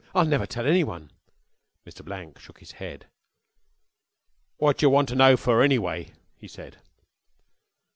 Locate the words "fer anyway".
5.37-6.11